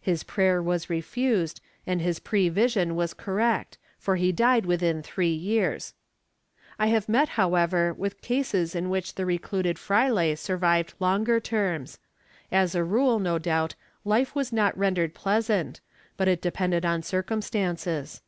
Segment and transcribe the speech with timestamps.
[0.00, 5.92] His prayer was refused and his prevision was correct, for he died within three years.^
[6.78, 11.98] I have met, however, with cases in which the recluded fraile survived longer terms;
[12.52, 13.74] as a rule, no doubt,
[14.04, 15.80] life was not rendered pleasant,
[16.16, 18.22] but it depended on circum stances.